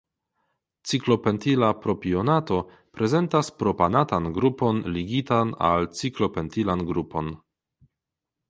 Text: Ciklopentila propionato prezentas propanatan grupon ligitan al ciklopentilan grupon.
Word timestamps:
Ciklopentila 0.91 1.67
propionato 1.81 2.57
prezentas 3.01 3.53
propanatan 3.59 4.31
grupon 4.39 4.81
ligitan 4.97 5.53
al 5.69 5.89
ciklopentilan 6.01 6.87
grupon. 6.93 7.31